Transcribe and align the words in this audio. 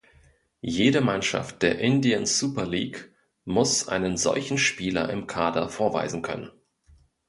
Jede 0.65 0.99
Mannschaft 0.99 1.61
der 1.61 1.77
Indian 1.77 2.25
Super 2.25 2.65
League 2.65 3.13
muss 3.45 3.87
einen 3.87 4.17
solchen 4.17 4.57
Spieler 4.57 5.11
im 5.11 5.27
Kader 5.27 5.69
vorweisen 5.69 6.23
können. 6.23 6.49